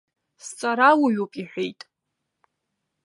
Сҵарауаҩуп 0.45 1.31
иҳәеит. 1.41 1.81